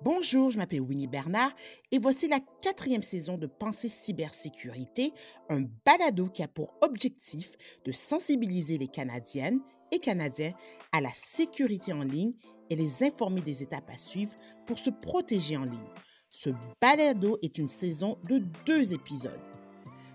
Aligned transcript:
Bonjour, 0.00 0.52
je 0.52 0.58
m'appelle 0.58 0.80
Winnie 0.80 1.08
Bernard 1.08 1.50
et 1.90 1.98
voici 1.98 2.28
la 2.28 2.38
quatrième 2.62 3.02
saison 3.02 3.36
de 3.36 3.48
Pensée 3.48 3.88
cybersécurité, 3.88 5.12
un 5.48 5.62
balado 5.84 6.28
qui 6.28 6.44
a 6.44 6.46
pour 6.46 6.72
objectif 6.82 7.56
de 7.84 7.90
sensibiliser 7.90 8.78
les 8.78 8.86
Canadiennes 8.86 9.58
et 9.90 9.98
Canadiens 9.98 10.52
à 10.92 11.00
la 11.00 11.10
sécurité 11.14 11.92
en 11.92 12.04
ligne 12.04 12.34
et 12.70 12.76
les 12.76 13.02
informer 13.02 13.40
des 13.40 13.64
étapes 13.64 13.90
à 13.92 13.98
suivre 13.98 14.36
pour 14.68 14.78
se 14.78 14.90
protéger 14.90 15.56
en 15.56 15.64
ligne. 15.64 15.92
Ce 16.30 16.50
balado 16.80 17.36
est 17.42 17.58
une 17.58 17.66
saison 17.66 18.18
de 18.28 18.38
deux 18.66 18.92
épisodes. 18.92 19.40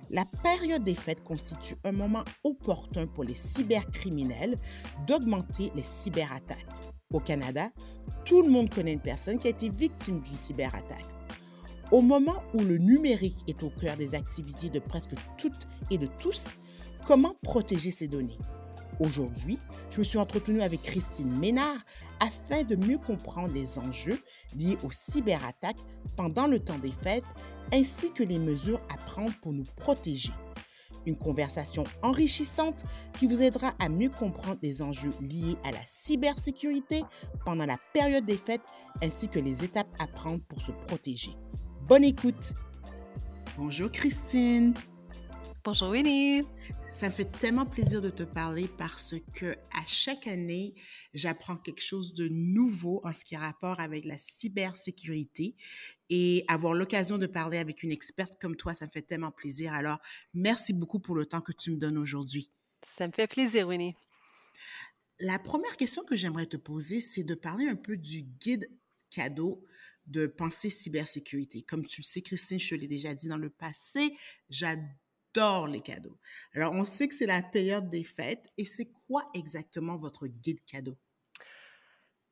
La 0.10 0.24
période 0.44 0.86
des 0.86 0.96
fêtes 0.96 1.26
constitue 1.26 1.76
un 1.84 1.92
moment 1.92 2.24
opportun 2.46 3.06
pour 3.06 3.26
les 3.26 3.36
cybercriminels 3.36 4.56
d'augmenter 5.06 5.74
les 5.76 5.84
cyberattaques. 5.84 6.93
Au 7.14 7.20
Canada, 7.20 7.70
tout 8.26 8.42
le 8.42 8.50
monde 8.50 8.74
connaît 8.74 8.94
une 8.94 9.00
personne 9.00 9.38
qui 9.38 9.48
a 9.48 9.52
été 9.52 9.70
victime 9.70 10.20
d'une 10.22 10.38
cyberattaque. 10.38 11.08
Au 11.92 12.02
moment 12.02 12.44
où 12.56 12.60
le 12.60 12.80
numérique 12.80 13.38
est 13.48 13.62
au 13.62 13.70
cœur 13.70 13.96
des 13.98 14.16
activités 14.16 14.70
de 14.70 14.80
presque 14.80 15.14
toutes 15.38 15.68
et 15.92 16.00
de 16.00 16.08
tous, 16.20 16.58
comment 17.06 17.36
protéger 17.44 17.92
ces 17.92 18.08
données? 18.08 18.40
Aujourd'hui, 19.00 19.60
je 19.92 20.00
me 20.00 20.04
suis 20.04 20.18
entretenue 20.18 20.62
avec 20.62 20.82
Christine 20.82 21.38
Ménard 21.38 21.86
afin 22.20 22.64
de 22.64 22.76
mieux 22.76 22.98
comprendre 22.98 23.54
les 23.54 23.78
enjeux 23.78 24.20
liés 24.56 24.78
aux 24.84 24.92
cyberattaques 24.92 25.84
pendant 26.16 26.48
le 26.48 26.60
temps 26.60 26.80
des 26.80 26.92
fêtes 26.92 27.24
ainsi 27.72 28.12
que 28.12 28.24
les 28.24 28.40
mesures 28.40 28.82
à 28.94 28.98
prendre 28.98 29.34
pour 29.42 29.54
nous 29.54 29.66
protéger. 29.78 30.32
Une 31.06 31.18
conversation 31.18 31.84
enrichissante 32.02 32.86
qui 33.18 33.28
vous 33.28 33.42
aidera 33.42 33.74
à 33.80 33.90
mieux 33.90 34.10
comprendre 34.10 34.60
les 34.62 34.82
enjeux 34.82 35.12
liés 35.22 35.58
à 35.64 35.72
la 35.72 35.86
cybersécurité 35.86 37.04
pendant 37.46 37.66
la 37.66 37.78
période 37.94 38.26
des 38.26 38.38
fêtes 38.38 38.62
ainsi 39.02 39.28
que 39.28 39.40
les 39.40 39.64
étapes 39.64 39.94
à 40.00 40.08
prendre 40.08 40.42
pour 40.48 40.62
se 40.62 40.72
protéger. 40.72 41.36
Bonne 41.88 42.04
écoute. 42.04 42.54
Bonjour 43.58 43.92
Christine. 43.92 44.74
Bonjour 45.64 45.90
Winnie. 45.90 46.44
Ça 46.94 47.08
me 47.08 47.12
fait 47.12 47.26
tellement 47.26 47.66
plaisir 47.66 48.02
de 48.02 48.12
te 48.12 48.22
parler 48.22 48.70
parce 48.78 49.16
que 49.34 49.56
à 49.72 49.84
chaque 49.88 50.28
année, 50.28 50.76
j'apprends 51.16 51.58
quelque 51.58 51.82
chose 51.82 52.14
de 52.14 52.28
nouveau 52.28 53.02
en 53.04 53.12
ce 53.14 53.26
qui 53.26 53.36
a 53.36 53.40
rapport 53.40 53.80
avec 53.80 54.06
la 54.06 54.20
cybersécurité 54.20 55.56
et 56.12 56.46
avoir 56.48 56.76
l'occasion 56.76 57.18
de 57.18 57.26
parler 57.26 57.58
avec 57.58 57.82
une 57.82 57.92
experte 57.92 58.40
comme 58.40 58.56
toi, 58.56 58.76
ça 58.76 58.86
me 58.86 58.92
fait 58.92 59.02
tellement 59.02 59.32
plaisir. 59.32 59.74
Alors, 59.74 59.98
merci 60.36 60.72
beaucoup 60.72 61.00
pour 61.00 61.16
le 61.16 61.26
temps 61.26 61.42
que 61.42 61.52
tu 61.52 61.72
me 61.72 61.78
donnes 61.78 61.98
aujourd'hui. 61.98 62.52
Ça 62.96 63.08
me 63.08 63.12
fait 63.12 63.28
plaisir, 63.28 63.68
Winnie. 63.68 63.96
La 65.20 65.40
première 65.40 65.76
question 65.78 66.04
que 66.04 66.16
j'aimerais 66.16 66.46
te 66.46 66.58
poser, 66.58 67.00
c'est 67.00 67.24
de 67.24 67.34
parler 67.34 67.68
un 67.68 67.76
peu 67.76 67.98
du 67.98 68.22
guide 68.22 68.70
cadeau 69.10 69.66
de 70.06 70.28
pensée 70.28 70.70
cybersécurité. 70.70 71.64
Comme 71.64 71.88
tu 71.88 72.02
le 72.02 72.06
sais, 72.06 72.22
Christine, 72.22 72.60
je 72.60 72.70
te 72.70 72.76
l'ai 72.76 72.88
déjà 72.88 73.16
dit 73.16 73.28
dans 73.28 73.38
le 73.38 73.50
passé, 73.50 74.16
j'adore 74.52 74.86
les 75.68 75.82
cadeaux. 75.82 76.18
Alors, 76.54 76.74
on 76.74 76.86
sait 76.86 77.08
que 77.08 77.16
c'est 77.16 77.26
la 77.26 77.42
période 77.42 77.90
des 77.90 78.04
fêtes 78.04 78.46
et 78.58 78.66
c'est 78.66 78.92
quoi 79.08 79.30
exactement 79.34 79.98
votre 79.98 80.28
guide 80.28 80.64
cadeau? 80.66 80.98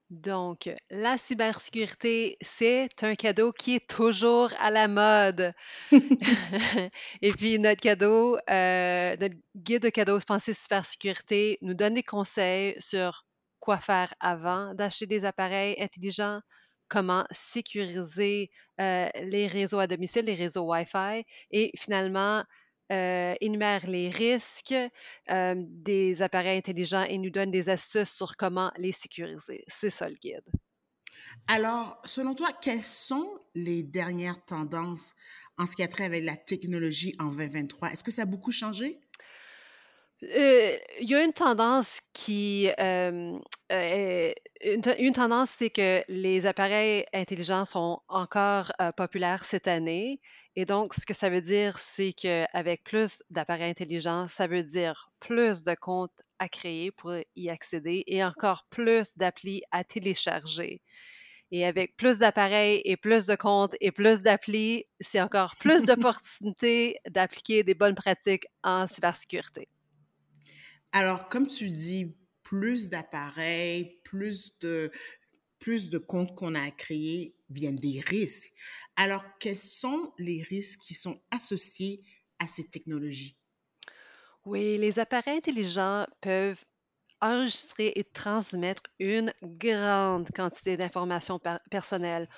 Donc, 0.09 0.69
la 0.89 1.17
cybersécurité, 1.17 2.37
c'est 2.41 2.89
un 3.01 3.15
cadeau 3.15 3.53
qui 3.53 3.75
est 3.75 3.89
toujours 3.89 4.51
à 4.59 4.69
la 4.69 4.89
mode. 4.89 5.53
Et 7.21 7.31
puis, 7.31 7.57
notre 7.59 7.79
cadeau, 7.79 8.37
euh, 8.49 9.15
notre 9.17 9.35
guide 9.55 9.83
de 9.83 9.89
cadeaux 9.89 10.19
pensée 10.27 10.53
cybersécurité 10.53 11.57
nous 11.61 11.73
donne 11.73 11.93
des 11.93 12.03
conseils 12.03 12.75
sur 12.77 13.25
quoi 13.61 13.79
faire 13.79 14.13
avant 14.19 14.73
d'acheter 14.73 15.07
des 15.07 15.23
appareils 15.23 15.81
intelligents, 15.81 16.41
comment 16.89 17.25
sécuriser 17.31 18.49
euh, 18.81 19.07
les 19.15 19.47
réseaux 19.47 19.79
à 19.79 19.87
domicile, 19.87 20.25
les 20.25 20.35
réseaux 20.35 20.69
Wi-Fi, 20.69 21.23
et 21.51 21.71
finalement, 21.77 22.43
euh, 22.91 23.35
énumère 23.41 23.87
les 23.87 24.09
risques 24.09 24.73
euh, 25.29 25.55
des 25.57 26.21
appareils 26.21 26.57
intelligents 26.57 27.03
et 27.03 27.17
nous 27.17 27.29
donne 27.29 27.51
des 27.51 27.69
astuces 27.69 28.11
sur 28.11 28.35
comment 28.35 28.71
les 28.77 28.91
sécuriser. 28.91 29.63
C'est 29.67 29.89
ça 29.89 30.09
le 30.09 30.15
guide. 30.15 30.43
Alors, 31.47 32.01
selon 32.05 32.35
toi, 32.35 32.49
quelles 32.61 32.83
sont 32.83 33.27
les 33.55 33.83
dernières 33.83 34.43
tendances 34.45 35.13
en 35.57 35.65
ce 35.65 35.75
qui 35.75 35.83
a 35.83 35.87
trait 35.87 36.05
avec 36.05 36.23
la 36.23 36.35
technologie 36.35 37.15
en 37.19 37.29
2023? 37.29 37.91
Est-ce 37.91 38.03
que 38.03 38.11
ça 38.11 38.23
a 38.23 38.25
beaucoup 38.25 38.51
changé? 38.51 38.99
Euh, 40.23 40.77
il 40.99 41.09
y 41.09 41.15
a 41.15 41.23
une 41.23 41.33
tendance 41.33 41.99
qui 42.13 42.69
une, 42.79 43.41
une, 43.71 45.13
tendance, 45.13 45.49
c'est 45.57 45.71
que 45.71 46.03
les 46.07 46.45
appareils 46.45 47.05
intelligents 47.13 47.65
sont 47.65 48.01
encore 48.07 48.71
populaires 48.95 49.45
cette 49.45 49.67
année. 49.67 50.19
Et 50.55 50.65
donc, 50.65 50.93
ce 50.93 51.05
que 51.05 51.13
ça 51.13 51.29
veut 51.29 51.41
dire, 51.41 51.79
c'est 51.79 52.13
qu'avec 52.13 52.83
plus 52.83 53.23
d'appareils 53.29 53.71
intelligents, 53.71 54.27
ça 54.27 54.47
veut 54.47 54.63
dire 54.63 55.09
plus 55.19 55.63
de 55.63 55.73
comptes 55.75 56.21
à 56.39 56.49
créer 56.49 56.91
pour 56.91 57.13
y 57.35 57.49
accéder 57.49 58.03
et 58.07 58.23
encore 58.23 58.65
plus 58.69 59.15
d'applis 59.17 59.61
à 59.71 59.83
télécharger. 59.83 60.81
Et 61.51 61.65
avec 61.65 61.95
plus 61.97 62.19
d'appareils 62.19 62.81
et 62.85 62.97
plus 62.97 63.25
de 63.25 63.35
comptes 63.35 63.75
et 63.81 63.91
plus 63.91 64.21
d'applis, 64.21 64.85
c'est 64.99 65.21
encore 65.21 65.55
plus 65.57 65.83
d'opportunités 65.85 66.97
d'appliquer 67.09 67.63
des 67.63 67.73
bonnes 67.73 67.95
pratiques 67.95 68.47
en 68.63 68.87
cybersécurité. 68.87 69.67
Alors, 70.91 71.29
comme 71.29 71.47
tu 71.47 71.69
dis, 71.69 72.17
plus 72.43 72.89
d'appareils, 72.89 74.01
plus 74.03 74.57
de, 74.59 74.91
plus 75.59 75.89
de 75.89 75.97
comptes 75.97 76.35
qu'on 76.35 76.55
a 76.55 76.61
à 76.63 76.71
créer 76.71 77.37
viennent 77.49 77.75
des 77.75 78.01
risques. 78.01 78.53
Alors, 78.95 79.23
quels 79.39 79.57
sont 79.57 80.13
les 80.17 80.41
risques 80.43 80.81
qui 80.81 80.93
sont 80.93 81.21
associés 81.31 82.03
à 82.39 82.47
ces 82.47 82.69
technologies? 82.69 83.37
Oui, 84.45 84.77
les 84.77 84.99
appareils 84.99 85.37
intelligents 85.37 86.05
peuvent 86.21 86.63
enregistrer 87.21 87.93
et 87.95 88.03
transmettre 88.03 88.83
une 88.99 89.33
grande 89.43 90.29
quantité 90.31 90.77
d'informations 90.77 91.39
personnelles. 91.71 92.29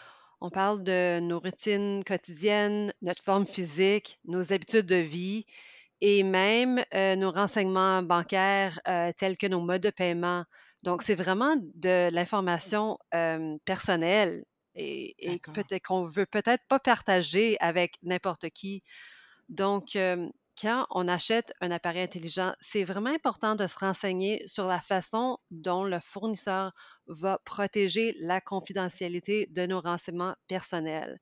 On 0.42 0.50
parle 0.50 0.84
de 0.84 1.20
nos 1.22 1.40
routines 1.40 2.04
quotidiennes, 2.06 2.94
notre 3.02 3.24
forme 3.24 3.48
physique, 3.48 4.20
nos 4.26 4.54
habitudes 4.54 4.88
de 4.88 4.96
vie 4.98 5.46
et 6.06 6.22
même 6.22 6.84
euh, 6.94 7.16
nos 7.16 7.32
renseignements 7.32 8.04
bancaires 8.04 8.78
euh, 8.90 9.14
tels 9.16 9.38
que 9.38 9.48
nos 9.48 9.62
modes 9.62 9.82
de 9.82 9.90
paiement. 9.90 10.44
Donc, 10.84 11.02
c'est 11.02 11.16
vraiment 11.16 11.56
de 11.76 12.10
l'information 12.12 12.98
euh, 13.16 13.56
personnelle 13.64 14.44
et, 14.76 15.16
peut-être 15.54 15.84
qu'on 15.84 16.06
veut 16.06 16.26
peut-être 16.26 16.64
pas 16.68 16.80
partager 16.80 17.56
avec 17.62 17.96
n'importe 18.04 18.50
qui. 18.50 18.82
Donc, 19.48 19.98
quand 20.62 20.88
on 20.90 21.08
achète 21.08 21.54
un 21.62 21.72
appareil 21.72 22.02
intelligent, 22.02 22.54
c'est 22.60 22.84
vraiment 22.84 23.12
important 23.12 23.56
de 23.56 23.66
se 23.66 23.80
renseigner 23.80 24.44
sur 24.46 24.68
la 24.68 24.82
façon 24.82 25.38
dont 25.52 25.86
le 25.86 26.00
fournisseur 26.02 26.72
va 27.08 27.40
protéger 27.46 28.14
la 28.20 28.42
confidentialité 28.42 29.48
de 29.52 29.66
nos 29.68 29.80
renseignements 29.80 30.36
personnels. 30.50 31.18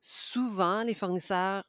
Souvent, 0.00 0.82
les 0.82 0.94
fournisseurs 0.94 1.62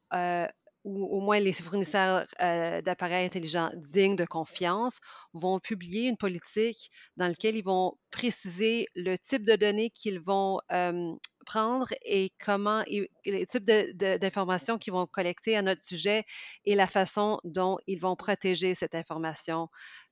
ou 0.83 1.05
au 1.05 1.21
moins 1.21 1.39
les 1.39 1.53
fournisseurs 1.53 2.27
euh, 2.41 2.81
d'appareils 2.81 3.25
intelligents 3.25 3.71
dignes 3.75 4.15
de 4.15 4.25
confiance 4.25 4.99
vont 5.33 5.59
publier 5.59 6.09
une 6.09 6.17
politique 6.17 6.89
dans 7.17 7.27
laquelle 7.27 7.55
ils 7.55 7.63
vont 7.63 7.93
préciser 8.11 8.87
le 8.95 9.17
type 9.17 9.45
de 9.45 9.55
données 9.55 9.89
qu'ils 9.89 10.19
vont 10.19 10.59
prendre 11.45 11.87
et 12.03 12.31
comment, 12.39 12.83
les 13.25 13.45
types 13.45 13.65
d'informations 13.65 14.77
qu'ils 14.77 14.93
vont 14.93 15.07
collecter 15.07 15.57
à 15.57 15.61
notre 15.61 15.83
sujet 15.83 16.23
et 16.65 16.75
la 16.75 16.87
façon 16.87 17.39
dont 17.43 17.77
ils 17.87 17.99
vont 17.99 18.15
protéger 18.15 18.75
cette 18.75 18.95
information. 18.95 19.67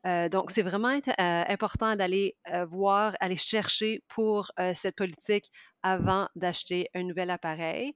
Euh, 0.08 0.30
donc, 0.30 0.52
c'est 0.52 0.64
vraiment 0.64 0.90
euh, 0.90 1.02
important 1.18 1.96
d'aller 1.96 2.36
voir, 2.70 3.16
aller 3.20 3.38
chercher 3.38 4.04
pour 4.08 4.52
cette 4.76 4.96
politique 4.96 5.46
avant 5.84 6.28
d'acheter 6.36 6.90
un 6.94 7.04
nouvel 7.04 7.30
appareil. 7.30 7.94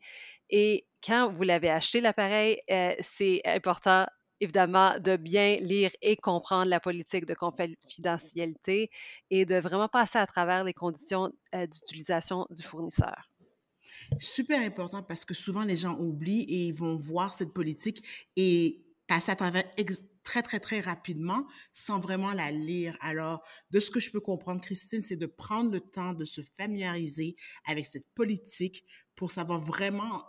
Et 0.49 0.85
quand 1.03 1.29
vous 1.31 1.43
l'avez 1.43 1.69
acheté, 1.69 2.01
l'appareil, 2.01 2.59
euh, 2.71 2.93
c'est 2.99 3.41
important 3.45 4.05
évidemment 4.41 4.99
de 4.99 5.15
bien 5.15 5.57
lire 5.57 5.91
et 6.01 6.17
comprendre 6.17 6.69
la 6.69 6.79
politique 6.79 7.25
de 7.25 7.33
confidentialité 7.33 8.89
et 9.29 9.45
de 9.45 9.55
vraiment 9.55 9.87
passer 9.87 10.17
à 10.17 10.27
travers 10.27 10.63
les 10.63 10.73
conditions 10.73 11.31
euh, 11.53 11.67
d'utilisation 11.67 12.45
du 12.49 12.61
fournisseur. 12.61 13.29
Super 14.19 14.59
important 14.61 15.03
parce 15.03 15.25
que 15.25 15.33
souvent 15.33 15.63
les 15.63 15.77
gens 15.77 15.97
oublient 15.97 16.45
et 16.49 16.67
ils 16.67 16.73
vont 16.73 16.97
voir 16.97 17.33
cette 17.33 17.53
politique 17.53 18.03
et 18.35 18.83
passer 19.07 19.31
à 19.31 19.35
travers 19.35 19.63
très, 20.23 20.41
très, 20.41 20.59
très 20.59 20.79
rapidement 20.81 21.47
sans 21.71 21.99
vraiment 21.99 22.33
la 22.33 22.51
lire. 22.51 22.97
Alors, 22.99 23.43
de 23.71 23.79
ce 23.79 23.89
que 23.89 23.99
je 23.99 24.11
peux 24.11 24.19
comprendre, 24.19 24.59
Christine, 24.59 25.03
c'est 25.03 25.15
de 25.15 25.27
prendre 25.27 25.71
le 25.71 25.79
temps 25.79 26.13
de 26.13 26.25
se 26.25 26.41
familiariser 26.57 27.35
avec 27.65 27.85
cette 27.85 28.07
politique 28.15 28.83
pour 29.15 29.31
savoir 29.31 29.61
vraiment 29.61 30.23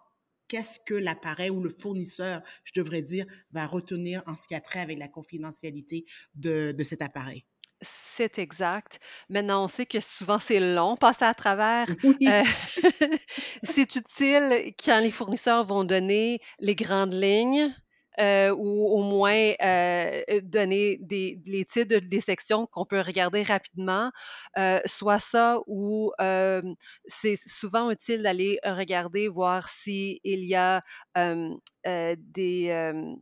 qu'est-ce 0.48 0.78
que 0.84 0.94
l'appareil 0.94 1.50
ou 1.50 1.60
le 1.60 1.70
fournisseur, 1.70 2.42
je 2.64 2.72
devrais 2.74 3.02
dire, 3.02 3.26
va 3.52 3.66
retenir 3.66 4.22
en 4.26 4.36
ce 4.36 4.46
qui 4.46 4.54
a 4.54 4.60
trait 4.60 4.80
avec 4.80 4.98
la 4.98 5.08
confidentialité 5.08 6.06
de, 6.34 6.74
cet 6.82 7.02
appareil? 7.02 7.44
c'est 7.82 8.38
exact. 8.38 9.00
Maintenant, 9.28 9.64
on 9.64 9.68
sait 9.68 9.84
que 9.84 10.00
souvent 10.00 10.38
c'est 10.38 10.60
long 10.60 10.96
passer 10.96 11.26
à 11.26 11.34
travers. 11.34 11.86
Euh, 12.04 12.42
c'est 13.62 13.94
utile 13.96 14.72
quand 14.82 15.00
les 15.00 15.10
fournisseurs 15.10 15.62
vont 15.62 15.84
donner 15.84 16.40
les 16.58 16.74
grandes 16.74 17.12
lignes 17.12 17.74
euh, 18.20 18.50
ou 18.50 18.86
au 18.86 19.02
moins 19.02 19.52
euh, 19.62 20.22
donner 20.42 20.98
des, 21.00 21.40
les 21.46 21.64
titres 21.64 21.88
de- 21.88 21.98
des 21.98 22.20
sections 22.20 22.66
qu'on 22.66 22.84
peut 22.86 23.00
regarder 23.00 23.42
rapidement. 23.42 24.10
Euh, 24.58 24.80
soit 24.86 25.20
ça 25.20 25.60
ou 25.66 26.12
euh, 26.20 26.62
c'est 27.06 27.36
souvent 27.36 27.90
utile 27.90 28.22
d'aller 28.22 28.58
regarder, 28.64 29.28
voir 29.28 29.68
s'il 29.68 30.20
y 30.24 30.54
a 30.54 30.82
euh, 31.18 31.54
euh, 31.86 32.16
des, 32.18 32.68
euh, 32.70 33.14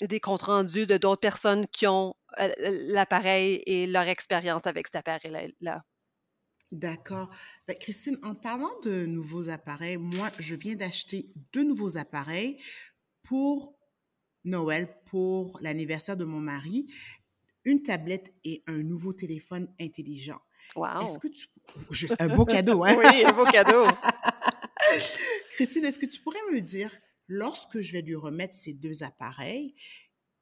des 0.00 0.20
comptes 0.20 0.42
rendus 0.42 0.86
de 0.86 0.96
d'autres 0.96 1.20
personnes 1.20 1.66
qui 1.68 1.86
ont 1.86 2.14
euh, 2.38 2.52
l'appareil 2.58 3.62
et 3.66 3.86
leur 3.86 4.08
expérience 4.08 4.66
avec 4.66 4.88
cet 4.88 4.96
appareil-là. 4.96 5.80
D'accord. 6.72 7.30
Ben, 7.68 7.76
Christine, 7.78 8.18
en 8.22 8.34
parlant 8.34 8.80
de 8.82 9.06
nouveaux 9.06 9.48
appareils, 9.50 9.96
moi, 9.98 10.28
je 10.40 10.54
viens 10.54 10.74
d'acheter 10.74 11.28
deux 11.52 11.62
nouveaux 11.62 11.98
appareils 11.98 12.58
pour 13.22 13.74
Noël, 14.44 14.88
pour 15.06 15.58
l'anniversaire 15.60 16.16
de 16.16 16.24
mon 16.24 16.40
mari, 16.40 16.86
une 17.64 17.82
tablette 17.82 18.32
et 18.44 18.62
un 18.66 18.82
nouveau 18.82 19.12
téléphone 19.12 19.68
intelligent. 19.80 20.40
Est-ce 20.76 20.78
Wow! 20.78 21.18
que 21.18 21.28
tu... 21.28 21.46
Un 22.18 22.28
beau 22.28 22.44
cadeau, 22.44 22.84
hein? 22.84 22.96
Oui, 22.98 23.24
un 23.24 23.32
beau 23.32 23.44
cadeau. 23.44 23.84
Christine, 25.52 25.84
est-ce 25.84 25.98
que 25.98 26.06
tu 26.06 26.20
pourrais 26.20 26.42
me 26.52 26.60
dire, 26.60 26.90
lorsque 27.28 27.80
je 27.80 27.92
vais 27.92 28.02
lui 28.02 28.14
remettre 28.16 28.54
ces 28.54 28.72
deux 28.72 29.02
appareils, 29.02 29.74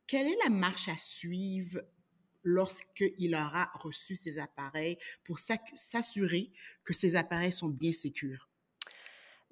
quelle 0.07 0.27
est 0.27 0.39
la 0.45 0.51
marche 0.51 0.89
à 0.89 0.97
suivre 0.97 1.81
lorsqu'il 2.45 3.35
aura 3.35 3.71
reçu 3.75 4.17
ces 4.17 4.39
appareils 4.39 4.99
pour 5.25 5.39
s'assurer 5.39 6.51
que 6.85 6.93
ces 6.93 7.15
appareils 7.17 7.53
sont 7.53 7.69
bien 7.69 7.93
sécures? 7.93 8.49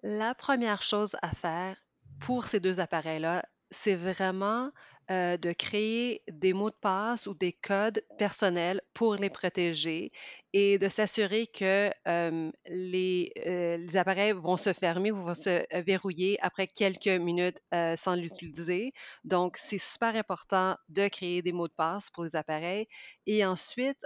La 0.02 0.34
première 0.34 0.82
chose 0.82 1.16
à 1.22 1.34
faire 1.34 1.80
pour 2.20 2.46
ces 2.46 2.58
2 2.58 2.80
appareils-là, 2.80 3.44
c'est 3.70 3.94
vraiment, 3.96 4.70
heu, 5.10 5.38
de 5.38 5.52
créer 5.52 6.22
des 6.30 6.52
mots 6.52 6.70
de 6.70 6.76
passe 6.80 7.26
ou 7.26 7.34
des 7.34 7.52
codes 7.52 8.02
personnels 8.18 8.80
pour 8.94 9.16
les 9.16 9.30
protéger 9.30 10.12
et 10.52 10.78
de 10.78 10.88
s'assurer 10.88 11.46
que, 11.46 11.90
hem, 12.04 12.52
les, 12.66 13.32
heu, 13.46 13.76
les 13.76 13.96
appareils 13.96 14.32
vont 14.32 14.56
se 14.56 14.72
fermer 14.72 15.10
ou 15.12 15.16
vont 15.16 15.34
se, 15.34 15.64
verrouiller 15.82 16.38
après 16.42 16.66
quelques 16.66 17.06
minutes, 17.08 17.58
sans 17.96 18.14
l'utiliser. 18.14 18.90
Donc 19.24 19.56
c'est 19.56 19.78
super 19.78 20.14
important 20.16 20.76
de 20.88 21.08
créer 21.08 21.42
des 21.42 21.52
mots 21.52 21.68
de 21.68 21.72
passe 21.76 22.10
pour 22.10 22.24
les 22.24 22.36
appareils 22.36 22.86
et 23.26 23.44
ensuite, 23.44 24.02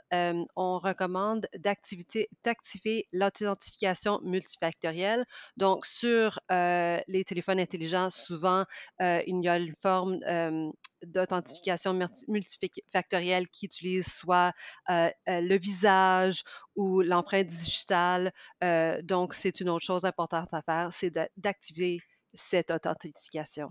on 0.57 0.79
recommande 0.79 1.47
d'activer 1.57 3.09
l'authentification 3.13 4.21
multifactorielle 4.23 5.25
donc, 5.57 5.87
sur 5.87 6.41
euh, 6.51 6.99
les 7.07 7.25
téléphones 7.25 7.61
intelligents, 7.61 8.11
souvent, 8.11 8.65
euh, 9.01 9.21
il 9.27 9.43
y 9.43 9.49
a 9.49 9.59
une 9.59 9.75
forme 9.81 10.19
euh, 10.27 10.71
d'authentification 11.05 11.95
multi- 11.95 12.25
multifactorielle 12.29 13.49
qui 13.49 13.67
utilise 13.67 14.07
soit 14.07 14.53
euh, 14.91 15.09
euh, 15.29 15.41
le 15.41 15.59
visage 15.59 16.43
ou 16.77 17.01
l'empreinte 17.01 17.49
digitale. 17.49 18.33
Euh, 18.63 19.01
donc, 19.03 19.35
c'est 19.35 19.61
une 19.61 19.71
autre 19.71 19.85
chose 19.85 20.05
importante 20.05 20.53
à 20.53 20.63
faire, 20.63 20.93
c'est 20.93 21.13
d'activer 21.37 21.99
cette 22.35 22.71
authentification. 22.71 23.71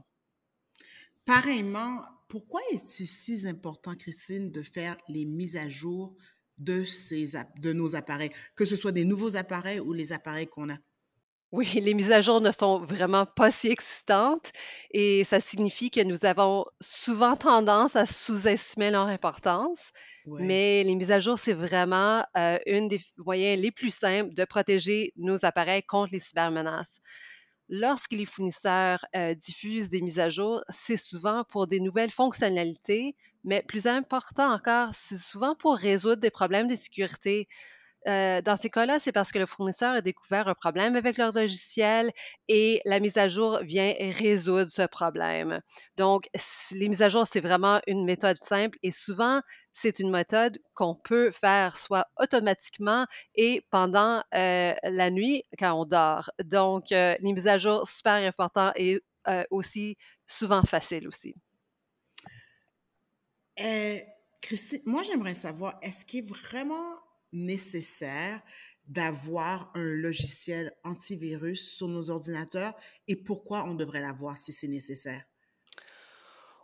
Pareillement, 1.25 2.01
pourquoi 2.27 2.61
est-il 2.71 3.07
si 3.07 3.47
important, 3.47 3.95
Christine, 3.95 4.51
de 4.51 4.61
faire 4.61 4.97
les 5.07 5.25
mises 5.25 5.55
à 5.55 5.69
jour 5.69 6.15
de, 6.57 6.83
ces, 6.83 7.31
de 7.57 7.73
nos 7.73 7.95
appareils, 7.95 8.31
que 8.55 8.65
ce 8.65 8.75
soit 8.75 8.91
des 8.91 9.05
nouveaux 9.05 9.35
appareils 9.35 9.79
ou 9.79 9.93
les 9.93 10.11
appareils 10.13 10.47
qu'on 10.47 10.69
a? 10.69 10.77
Oui, 11.53 11.67
les 11.75 11.93
mises 11.93 12.11
à 12.11 12.19
jour 12.19 12.41
ne 12.41 12.51
sont 12.51 12.79
vraiment 12.79 13.27
pas 13.27 13.51
si 13.51 13.67
excitantes 13.67 14.51
et 14.89 15.23
ça 15.23 15.39
signifie 15.39 15.91
que 15.91 16.03
nous 16.03 16.25
avons 16.25 16.65
souvent 16.81 17.35
tendance 17.35 17.95
à 17.95 18.07
sous-estimer 18.07 18.89
leur 18.89 19.05
importance. 19.05 19.91
Ouais. 20.25 20.41
Mais 20.41 20.83
les 20.83 20.95
mises 20.95 21.11
à 21.11 21.19
jour, 21.19 21.37
c'est 21.37 21.53
vraiment 21.53 22.25
euh, 22.35 22.57
une 22.65 22.87
des 22.87 22.99
moyens 23.17 23.61
les 23.61 23.69
plus 23.69 23.93
simples 23.93 24.33
de 24.33 24.45
protéger 24.45 25.13
nos 25.15 25.45
appareils 25.45 25.83
contre 25.83 26.13
les 26.13 26.19
cybermenaces. 26.19 26.99
Lorsque 27.69 28.13
les 28.13 28.25
fournisseurs 28.25 29.05
euh, 29.15 29.35
diffusent 29.35 29.89
des 29.89 30.01
mises 30.01 30.19
à 30.19 30.31
jour, 30.31 30.63
c'est 30.69 30.97
souvent 30.97 31.43
pour 31.43 31.67
des 31.67 31.79
nouvelles 31.79 32.09
fonctionnalités, 32.09 33.15
mais 33.43 33.61
plus 33.61 33.85
important 33.85 34.51
encore, 34.51 34.89
c'est 34.95 35.19
souvent 35.19 35.53
pour 35.53 35.75
résoudre 35.75 36.19
des 36.19 36.31
problèmes 36.31 36.67
de 36.67 36.73
sécurité 36.73 37.47
Heu, 38.07 38.41
dans 38.41 38.55
ces 38.57 38.69
cas-là, 38.69 38.99
c'est 38.99 39.11
parce 39.11 39.31
que 39.31 39.39
le 39.39 39.45
fournisseur 39.45 39.93
a 39.93 40.01
découvert 40.01 40.47
un 40.47 40.53
problème 40.55 40.95
avec 40.95 41.17
leur 41.17 41.31
logiciel 41.33 42.11
et 42.47 42.81
la 42.85 42.99
mise 42.99 43.17
à 43.17 43.27
jour 43.27 43.59
vient 43.63 43.93
résoudre 43.99 44.69
ce 44.71 44.83
problème. 44.87 45.61
Donc, 45.97 46.29
les 46.71 46.89
mises 46.89 47.01
à 47.01 47.09
jour, 47.09 47.25
c'est 47.27 47.39
vraiment 47.39 47.81
une 47.87 48.05
méthode 48.05 48.37
simple 48.37 48.77
et 48.83 48.91
souvent, 48.91 49.41
c'est 49.73 49.99
une 49.99 50.11
méthode 50.11 50.59
qu'on 50.75 50.95
peut 50.95 51.31
faire 51.31 51.77
soit 51.77 52.07
automatiquement 52.19 53.05
et 53.35 53.65
pendant, 53.71 54.19
heu, 54.35 54.73
la 54.83 55.09
nuit 55.09 55.43
quand 55.59 55.73
on 55.73 55.85
dort. 55.85 56.29
Donc, 56.43 56.91
heu, 56.91 57.15
les 57.19 57.33
mises 57.33 57.47
à 57.47 57.57
jour, 57.57 57.87
super 57.87 58.13
important 58.15 58.71
et 58.75 59.01
aussi 59.51 59.95
souvent 60.27 60.63
facile 60.63 61.07
aussi. 61.07 61.33
Euh, 63.59 63.99
Christine, 64.41 64.81
moi 64.85 65.03
j'aimerais 65.03 65.35
savoir, 65.35 65.77
est-ce 65.81 66.05
qu'il 66.05 66.19
est 66.19 66.27
vraiment 66.29 66.95
nécessaire 67.33 68.41
d'avoir 68.87 69.71
un 69.75 69.83
logiciel 69.83 70.73
antivirus 70.83 71.75
sur 71.75 71.87
nos 71.87 72.09
ordinateurs 72.09 72.75
et 73.07 73.15
pourquoi 73.15 73.65
on 73.65 73.75
devrait 73.75 74.01
l'avoir 74.01 74.37
si 74.37 74.51
c'est 74.53 74.67
nécessaire? 74.67 75.25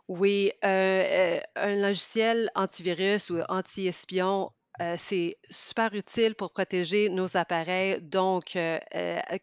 Oui, 0.08 0.50
heu 0.64 0.68
heu, 0.68 1.40
un 1.56 1.76
logiciel 1.76 2.50
antivirus 2.56 3.30
ou 3.30 3.40
anti-espion, 3.48 4.50
heu, 4.80 4.94
c'est 4.98 5.36
super 5.50 5.94
utile 5.94 6.34
pour 6.34 6.52
protéger 6.52 7.08
nos 7.10 7.36
appareils. 7.36 8.00
Donc, 8.02 8.52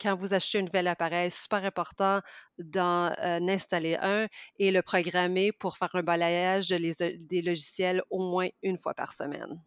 quand 0.01 0.15
vous 0.17 0.33
achetez 0.33 0.59
un 0.59 0.63
nouvel 0.63 0.87
appareil, 0.87 1.31
super 1.31 1.63
important 1.63 2.21
d'en, 2.57 3.13
installer 3.47 3.95
un 4.01 4.27
et 4.59 4.71
le 4.71 4.81
programmer 4.81 5.51
pour 5.53 5.77
faire 5.77 5.93
un 5.95 6.03
balayage 6.03 6.67
des 6.69 7.41
logiciels 7.41 8.01
au 8.09 8.19
moins 8.29 8.49
une 8.61 8.77
fois 8.77 8.93
par 8.93 9.13
semaine. 9.13 9.61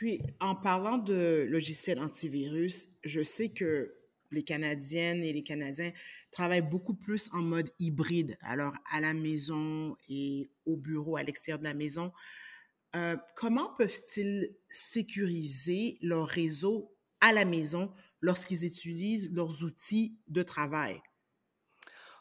Puis, 0.00 0.22
en 0.40 0.54
parlant 0.54 0.96
de 0.96 1.44
logiciels 1.46 1.98
antivirus, 1.98 2.88
je 3.04 3.22
sais 3.22 3.50
que 3.50 3.94
les 4.30 4.44
Canadiennes 4.44 5.22
et 5.22 5.30
les 5.30 5.42
Canadiens 5.42 5.92
travaillent 6.30 6.62
beaucoup 6.62 6.94
plus 6.94 7.28
en 7.34 7.42
mode 7.42 7.68
hybride, 7.78 8.38
alors 8.40 8.72
à 8.90 9.00
la 9.00 9.12
maison 9.12 9.98
et 10.08 10.48
au 10.64 10.78
bureau, 10.78 11.18
à 11.18 11.22
l'extérieur 11.22 11.58
de 11.58 11.64
la 11.64 11.74
maison. 11.74 12.14
Euh, 12.96 13.18
comment 13.36 13.74
peuvent-ils 13.76 14.56
sécuriser 14.70 15.98
leur 16.00 16.28
réseau 16.28 16.96
à 17.20 17.32
la 17.32 17.44
maison 17.44 17.92
lorsqu'ils 18.22 18.64
utilisent 18.64 19.30
leurs 19.34 19.62
outils 19.64 20.16
de 20.28 20.42
travail? 20.42 20.98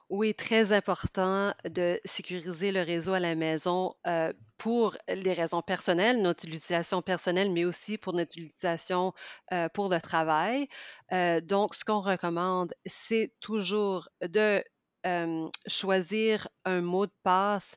Oui, 0.09 0.35
très 0.35 0.73
important 0.73 1.53
de 1.63 1.97
sécuriser 2.03 2.73
le 2.73 2.81
réseau 2.81 3.13
à 3.13 3.21
la 3.21 3.35
maison, 3.35 3.95
heu, 4.05 4.33
pour 4.59 4.95
les 5.07 5.33
raisons 5.33 5.63
personnelles, 5.63 6.21
notre 6.21 6.45
utilisation 6.45 7.01
personnelle, 7.01 7.51
mais 7.51 7.65
aussi 7.65 7.97
pour 7.97 8.13
notre 8.13 8.37
utilisation, 8.37 9.13
heu, 9.53 9.69
pour 9.73 9.89
le 9.89 9.99
travail. 10.01 10.67
Heu, 11.11 11.41
donc 11.41 11.75
ce 11.75 11.85
qu'on 11.85 12.01
recommande, 12.01 12.73
c'est 12.85 13.33
toujours 13.41 14.09
de, 14.21 14.63
hem, 15.03 15.49
choisir 15.67 16.47
un 16.65 16.81
mot 16.81 17.07
de 17.07 17.13
passe, 17.23 17.75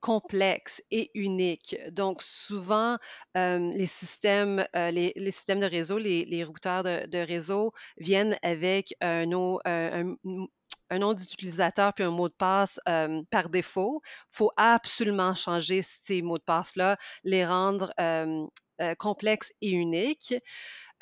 complexe 0.00 0.82
et 0.90 1.12
unique. 1.14 1.76
Donc 1.92 2.22
souvent, 2.22 2.98
les 3.36 3.86
systèmes, 3.86 4.66
les 4.74 5.30
systèmes 5.30 5.60
de 5.60 5.66
réseau, 5.66 5.98
les 5.98 6.44
routeurs 6.44 6.82
de 6.82 7.18
réseau 7.18 7.70
viennent 7.98 8.36
avec 8.42 8.94
un 9.00 9.30
un 9.32 9.58
un 9.64 10.46
un 10.92 10.98
nom 10.98 11.14
d'utilisateur 11.14 11.94
puis 11.94 12.04
un 12.04 12.10
mot 12.10 12.28
de 12.28 12.34
passe 12.34 12.78
par 13.30 13.48
défaut. 13.48 14.00
Il 14.04 14.36
faut 14.36 14.52
absolument 14.56 15.34
changer 15.34 15.82
ces 15.82 16.22
mots 16.22 16.38
de 16.38 16.44
passe-là, 16.44 16.96
les 17.24 17.44
rendre 17.44 17.92
euh, 18.82 18.94
complexes 18.96 19.52
et 19.60 19.70
uniques. 19.70 20.34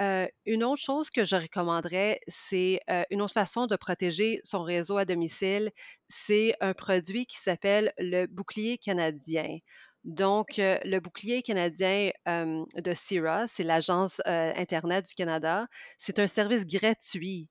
Euh, 0.03 0.27
une 0.45 0.65
autre 0.65 0.83
chose 0.83 1.11
que 1.11 1.25
je 1.25 1.37
recommanderais, 1.37 2.21
c'est 2.29 2.81
euh, 2.91 3.05
une 3.11 3.23
autre 3.23 3.35
façon 3.35 3.67
de 3.67 3.77
protéger 3.77 4.41
son 4.43 4.63
réseau 4.63 4.97
à 4.97 5.05
domicile, 5.05 5.71
c'est 6.09 6.55
un 6.61 6.75
produit 6.75 7.27
qui 7.27 7.37
s'appelle 7.39 7.93
le 7.99 8.27
bouclier 8.27 8.77
canadien. 8.79 9.57
Donc, 10.05 10.55
le 10.57 10.99
bouclier 10.99 11.43
canadien 11.43 12.11
de 12.27 12.93
CIRA, 12.95 13.47
c'est 13.47 13.65
l'Agence 13.65 14.23
Internet 14.25 15.07
du 15.07 15.15
Canada, 15.15 15.67
c'est 15.99 16.19
un 16.19 16.27
service 16.27 16.65
gratuit 16.67 17.49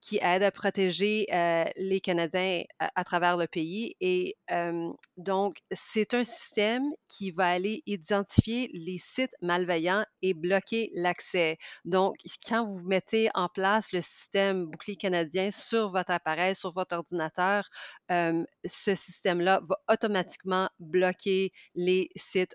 qui 0.00 0.18
aide 0.22 0.42
à 0.42 0.50
protéger 0.50 1.26
euh, 1.32 1.64
les 1.76 2.00
Canadiens 2.00 2.64
à, 2.78 3.04
travers 3.04 3.36
le 3.36 3.46
pays. 3.46 3.96
Et 4.00 4.36
euh, 4.50 4.90
donc, 5.16 5.58
c'est 5.72 6.14
un 6.14 6.24
système 6.24 6.84
qui 7.08 7.30
va 7.30 7.48
aller 7.48 7.82
identifier 7.86 8.70
les 8.72 8.98
sites 8.98 9.34
malveillants 9.42 10.04
et 10.22 10.34
bloquer 10.34 10.90
l'accès. 10.94 11.58
Donc, 11.84 12.16
quand 12.48 12.64
vous 12.64 12.82
mettez 12.86 13.28
en 13.34 13.48
place 13.48 13.92
le 13.92 14.00
système 14.00 14.66
bouclier 14.66 14.96
canadien 14.96 15.50
sur 15.50 15.88
votre 15.88 16.10
appareil, 16.12 16.54
sur 16.54 16.70
votre 16.70 16.96
ordinateur, 16.96 17.68
euh, 18.10 18.44
ce 18.64 18.94
système-là 18.94 19.60
va 19.64 19.76
automatiquement 19.88 20.70
bloquer 20.78 21.52
les 21.74 22.10
sites 22.16 22.54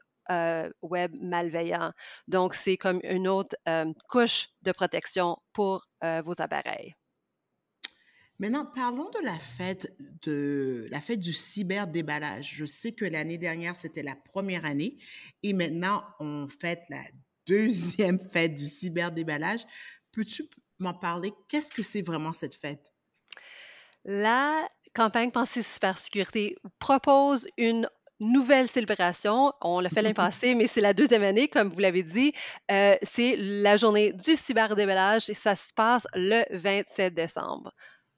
web 0.82 1.16
malveillants. 1.22 1.92
Donc, 2.28 2.56
c'est 2.56 2.78
comme 2.78 3.00
une 3.04 3.28
autre 3.28 3.56
couche 4.10 4.48
de 4.64 4.72
protection 4.72 5.38
pour 5.54 5.88
vos 6.02 6.34
appareils. 6.40 6.96
Maintenant, 8.38 8.66
parlons 8.66 9.10
de 9.12 9.24
la 9.24 9.40
fête 9.40 9.96
de 10.22 10.88
la 10.92 11.00
fête 11.00 11.22
du 11.22 11.32
cyberdéballage. 11.32 12.52
Je 12.54 12.66
sais 12.66 12.92
que 12.92 13.06
l'année 13.06 13.38
dernière, 13.38 13.78
c'était 13.78 14.04
la 14.04 14.16
première 14.16 14.66
année 14.66 14.98
et 15.42 15.54
maintenant, 15.54 16.04
on 16.20 16.48
fête 16.48 16.84
la 16.90 17.02
deuxième 17.48 18.20
fête 18.34 18.56
du 18.56 18.66
cyberdéballage. 18.66 19.62
Peux-tu 20.12 20.50
m'en 20.80 20.94
parler? 20.94 21.34
Qu'est-ce 21.48 21.72
que 21.72 21.84
c'est 21.84 22.02
vraiment 22.02 22.34
cette 22.34 22.56
fête? 22.56 22.92
La 24.04 24.68
campagne 24.94 25.32
Pensée 25.32 25.64
Cybersécurité 25.64 26.58
propose 26.80 27.48
une 27.58 27.90
nouvelle 28.20 28.68
célébration. 28.68 29.54
On 29.62 29.80
l'a 29.80 29.90
fait 29.90 30.02
l'année 30.02 30.14
passée, 30.14 30.56
mais 30.56 30.68
c'est 30.68 30.82
la 30.82 30.94
deuxième 30.94 31.24
année, 31.24 31.48
comme 31.48 31.70
vous 31.70 31.80
l'avez 31.80 32.04
dit. 32.04 32.34
Euh, 32.70 32.96
c'est 33.02 33.36
la 33.38 33.78
journée 33.78 34.14
du 34.14 34.36
cyberdéballage 34.36 35.30
et 35.30 35.34
ça 35.34 35.56
se 35.56 35.74
passe 35.74 36.06
le 36.14 36.44
27 36.52 37.14
décembre. 37.14 37.72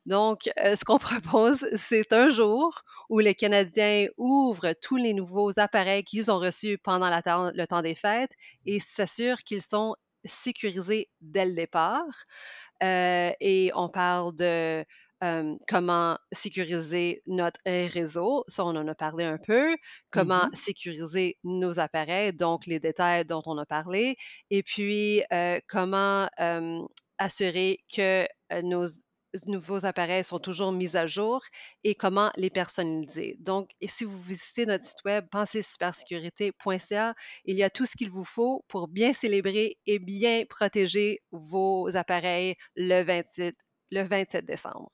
Donc, 0.08 0.50
euh, 0.60 0.76
ce 0.76 0.86
qu'on 0.86 0.98
propose, 1.34 1.68
c'est 1.76 2.14
un 2.14 2.30
jour 2.30 2.82
où 3.10 3.20
les 3.20 3.36
Canadiens 3.36 4.08
ouvrent 4.18 4.74
tous 4.82 4.96
les 4.96 5.14
nouveaux 5.14 5.60
appareils 5.60 6.04
qu'ils 6.04 6.32
ont 6.32 6.40
reçus 6.40 6.78
pendant 6.78 7.10
le 7.10 7.66
temps 7.66 7.82
des 7.82 7.96
fêtes 7.96 8.32
et 8.66 8.80
s'assurent 8.80 9.44
qu'ils 9.44 9.62
sont 9.62 9.96
sécurisés 10.26 11.10
dès 11.22 11.46
le 11.46 11.54
départ. 11.54 12.06
Euh, 12.84 13.32
et 13.42 13.72
on 13.76 13.90
parle 13.90 14.34
de 14.36 14.86
euh, 15.24 15.56
comment 15.68 16.18
sécuriser 16.32 17.22
notre 17.26 17.60
réseau, 17.66 18.46
ça 18.48 18.64
on 18.64 18.76
en 18.76 18.88
a 18.88 18.96
parlé 18.96 19.26
un 19.26 19.40
peu, 19.40 19.76
comment 20.12 20.46
mm-hmm. 20.48 20.56
sécuriser 20.56 21.38
nos 21.44 21.80
appareils, 21.80 22.34
donc 22.34 22.66
les 22.66 22.80
détails 22.80 23.26
dont 23.26 23.42
on 23.46 23.58
a 23.58 23.66
parlé, 23.66 24.16
et 24.52 24.64
puis 24.64 25.24
comment 25.68 26.30
assurer 27.18 27.80
que 27.92 28.28
nos 28.62 28.86
nouveaux 29.46 29.86
appareils 29.86 30.24
sont 30.24 30.40
toujours 30.40 30.72
mis 30.72 30.96
à 30.96 31.08
jour 31.08 31.44
et 31.84 31.96
comment 31.96 32.32
les 32.36 32.50
personnaliser. 32.50 33.36
Donc, 33.40 33.70
si 33.86 34.04
vous 34.04 34.22
visitez 34.22 34.66
notre 34.66 34.86
site 34.86 35.04
web 35.06 35.26
pensécybersécurité.ca, 35.32 37.16
il 37.46 37.58
y 37.58 37.64
a 37.64 37.70
tout 37.70 37.86
ce 37.86 37.96
qu'il 37.98 38.10
vous 38.10 38.24
faut 38.24 38.64
pour 38.68 38.88
bien 38.88 39.14
célébrer 39.14 39.78
et 39.86 40.00
bien 40.00 40.46
protéger 40.50 41.22
vos 41.32 41.96
appareils 41.96 42.54
le 42.76 43.04
27, 43.04 43.54
le 43.92 44.04
27 44.04 44.46
décembre. 44.46 44.92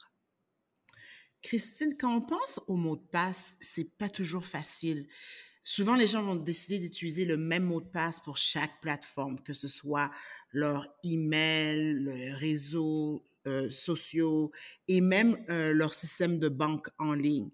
Christine, 1.41 1.95
quand 1.99 2.15
on 2.15 2.21
pense 2.21 2.59
au 2.67 2.75
mot 2.75 2.95
de 2.95 3.05
passe, 3.11 3.55
c'est 3.59 3.97
pas 3.97 4.09
toujours 4.09 4.45
facile. 4.45 5.07
Souvent, 5.65 5.95
les 5.95 6.07
gens 6.07 6.23
vont 6.23 6.35
décider 6.35 6.79
d'utiliser 6.79 7.25
le 7.25 7.37
même 7.37 7.63
mot 7.63 7.79
de 7.79 7.87
passe 7.87 8.19
pour 8.19 8.37
chaque 8.37 8.81
plateforme, 8.81 9.41
que 9.41 9.53
ce 9.53 9.67
soit 9.67 10.11
leur 10.51 10.87
email, 11.03 11.93
le 11.93 12.35
réseau, 12.35 13.25
euh, 13.45 13.69
sociaux 13.69 14.51
et 14.87 15.01
même 15.01 15.43
euh, 15.49 15.73
leur 15.73 15.93
système 15.93 16.39
de 16.39 16.47
banque 16.47 16.87
en 16.97 17.13
ligne. 17.13 17.49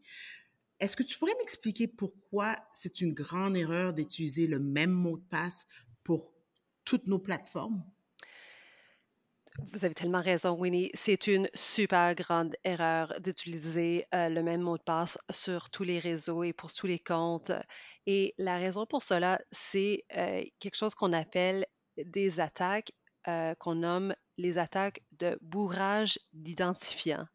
Est-ce 0.80 0.96
que 0.96 1.04
tu 1.04 1.18
pourrais 1.18 1.36
m'expliquer 1.40 1.88
pourquoi 1.88 2.56
c'est 2.74 3.02
une 3.02 3.14
grande 3.14 3.58
erreur 3.58 3.94
d'utiliser 3.94 4.48
le 4.48 4.60
même 4.60 4.92
mot 4.92 5.18
de 5.18 5.24
passe 5.30 5.66
pour 6.04 6.32
toutes 6.86 7.08
nos 7.08 7.20
plateformes? 7.20 7.84
Vous 9.74 9.84
avez 9.84 9.94
tellement 9.94 10.22
raison, 10.22 10.52
Winnie. 10.52 10.92
C'est 10.94 11.28
une 11.28 11.50
super 11.54 12.16
grande 12.16 12.56
erreur 12.64 13.14
d'utiliser 13.20 14.06
euh, 14.14 14.30
le 14.30 14.42
même 14.44 14.62
mot 14.62 14.78
de 14.78 14.84
passe 14.84 15.18
sur 15.32 15.70
tous 15.70 15.84
les 15.84 16.00
réseaux 16.00 16.44
et 16.44 16.54
pour 16.54 16.72
tous 16.72 16.88
les 16.88 17.00
comptes. 17.00 17.52
Et 18.06 18.36
la 18.38 18.58
raison 18.58 18.86
pour 18.86 19.04
cela, 19.04 19.42
c'est 19.52 20.06
quelque 20.60 20.76
chose 20.76 20.96
qu'on 20.96 21.14
appelle 21.14 21.66
des 21.98 22.40
attaques 22.40 22.92
qu'on 23.26 23.76
nomme 23.76 24.16
les 24.38 24.58
attaques 24.58 25.02
de 25.12 25.38
bourrage 25.42 26.20
d'identifiants. 26.34 27.28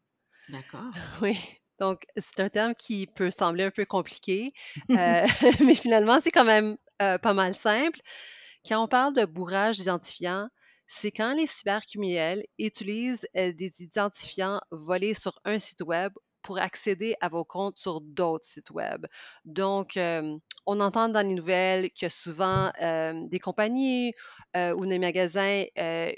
D'accord. 0.49 0.91
Oui. 1.21 1.37
Donc, 1.79 2.05
c'est 2.17 2.39
un 2.39 2.49
terme 2.49 2.75
qui 2.75 3.05
peut 3.05 3.31
sembler 3.31 3.65
un 3.65 3.71
peu 3.71 3.85
compliqué, 3.85 4.53
euh, 4.91 5.25
mais 5.65 5.75
finalement, 5.75 6.19
c'est 6.21 6.31
quand 6.31 6.45
même 6.45 6.77
euh, 7.01 7.17
pas 7.17 7.33
mal 7.33 7.53
simple. 7.53 7.99
Quand 8.67 8.83
on 8.83 8.87
parle 8.87 9.13
de 9.13 9.25
bourrage 9.25 9.77
d'identifiants, 9.77 10.47
c'est 10.87 11.11
quand 11.11 11.33
les 11.33 11.47
cybercriminels 11.47 12.45
utilisent 12.59 13.27
euh, 13.35 13.51
des 13.51 13.81
identifiants 13.81 14.61
volés 14.71 15.13
sur 15.13 15.39
un 15.43 15.59
site 15.59 15.81
web 15.81 16.13
pour 16.41 16.59
accéder 16.59 17.15
à 17.21 17.27
vos 17.27 17.43
comptes 17.43 17.77
sur 17.77 18.01
d'autres 18.01 18.45
sites 18.45 18.69
web. 18.69 19.05
Donc, 19.45 19.97
on 20.65 20.79
entend 20.79 21.09
dans 21.09 21.25
les 21.25 21.33
nouvelles 21.33 21.91
qu'il 21.91 22.05
y 22.05 22.07
a 22.07 22.09
souvent 22.09 22.71
des 23.29 23.39
compagnies 23.39 24.13
ou 24.55 24.85
des 24.85 24.99
magasins 24.99 25.65